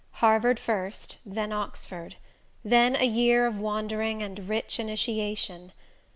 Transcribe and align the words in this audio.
Harvard 0.13 0.59
first 0.59 1.19
then 1.23 1.53
Oxford; 1.53 2.15
then 2.65 2.95
a 2.95 3.03
year 3.05 3.45
of 3.45 3.59
wandering 3.59 4.23
and 4.23 4.49
rich 4.49 4.79
initiation. 4.79 5.73